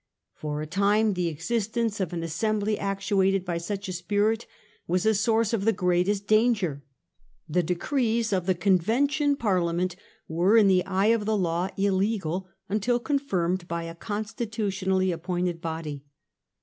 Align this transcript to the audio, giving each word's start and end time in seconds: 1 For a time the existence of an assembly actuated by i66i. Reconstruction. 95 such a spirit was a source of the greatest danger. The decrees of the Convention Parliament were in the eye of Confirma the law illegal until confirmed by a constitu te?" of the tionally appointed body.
1 0.33 0.33
For 0.41 0.61
a 0.63 0.65
time 0.65 1.13
the 1.13 1.27
existence 1.27 1.99
of 1.99 2.11
an 2.11 2.23
assembly 2.23 2.75
actuated 2.79 3.45
by 3.45 3.57
i66i. 3.57 3.67
Reconstruction. 3.69 3.85
95 3.85 3.85
such 3.85 3.87
a 3.87 3.93
spirit 3.95 4.45
was 4.87 5.05
a 5.05 5.13
source 5.13 5.53
of 5.53 5.63
the 5.63 5.73
greatest 5.73 6.25
danger. 6.25 6.83
The 7.47 7.61
decrees 7.61 8.33
of 8.33 8.47
the 8.47 8.55
Convention 8.55 9.35
Parliament 9.35 9.95
were 10.27 10.57
in 10.57 10.67
the 10.67 10.83
eye 10.87 11.13
of 11.13 11.21
Confirma 11.21 11.25
the 11.25 11.37
law 11.37 11.69
illegal 11.77 12.47
until 12.67 12.97
confirmed 12.99 13.67
by 13.67 13.83
a 13.83 13.93
constitu 13.93 14.49
te?" 14.51 14.63
of 14.63 14.71
the 14.71 14.87
tionally 14.87 15.13
appointed 15.13 15.61
body. 15.61 16.03